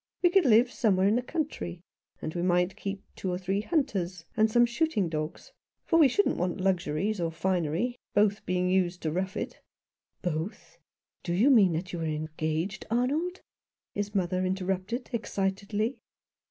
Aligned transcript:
we 0.23 0.31
could 0.31 0.45
live 0.45 0.71
some 0.71 0.95
where 0.95 1.07
in 1.07 1.15
the 1.15 1.21
country— 1.21 1.83
and 2.23 2.33
we 2.33 2.41
might 2.41 2.75
keep 2.75 3.03
two 3.15 3.29
or 3.31 3.37
three 3.37 3.61
hunters, 3.61 4.25
and 4.35 4.49
some 4.49 4.65
shooting 4.65 5.07
dogs; 5.09 5.51
for 5.85 5.99
we 5.99 6.07
shouldn't 6.07 6.37
want 6.37 6.59
luxuries 6.59 7.21
or 7.21 7.31
finery, 7.31 7.95
both 8.15 8.43
being 8.47 8.67
used 8.67 9.03
to 9.03 9.11
rough 9.11 9.37
it"" 9.37 9.61
Both' 10.23 10.79
Do 11.23 11.35
you 11.35 11.51
mean 11.51 11.73
that 11.73 11.93
you 11.93 11.99
are 11.99 12.03
engaged, 12.05 12.83
Arnold?" 12.89 13.41
his 13.93 14.15
mother 14.15 14.43
interrupted 14.43 15.07
excitedly. 15.13 15.99